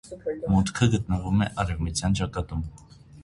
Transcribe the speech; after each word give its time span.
Մուտքը 0.53 0.87
գտնվում 0.93 1.45
է 1.47 1.51
արևմտյան 1.65 2.17
ճակատում։ 2.21 2.65